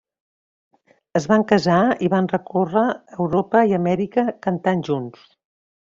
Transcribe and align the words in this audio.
Es 1.19 1.27
van 1.33 1.45
casar 1.51 1.77
i 2.07 2.11
van 2.15 2.31
recórrer 2.33 2.87
Europa 3.19 3.65
i 3.73 3.79
Amèrica 3.83 4.29
cantant 4.49 4.87
junts. 4.91 5.33